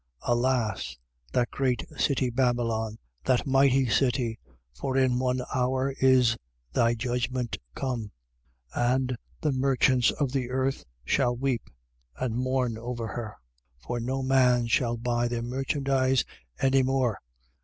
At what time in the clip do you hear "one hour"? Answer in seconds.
5.19-5.93